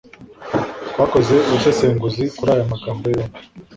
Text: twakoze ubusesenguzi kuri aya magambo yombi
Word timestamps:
twakoze 0.89 1.35
ubusesenguzi 1.49 2.23
kuri 2.37 2.49
aya 2.55 2.71
magambo 2.71 3.03
yombi 3.13 3.39